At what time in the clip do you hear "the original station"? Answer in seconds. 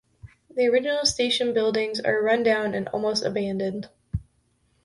0.49-1.53